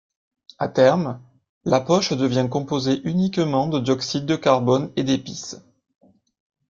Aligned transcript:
À 0.57 0.67
terme, 0.67 1.21
la 1.63 1.79
poche 1.79 2.13
devient 2.13 2.47
composée 2.49 3.01
uniquement 3.03 3.67
de 3.67 3.77
dioxyde 3.79 4.25
de 4.25 4.35
carbone 4.35 4.91
et 4.95 5.03
d’épice. 5.03 5.57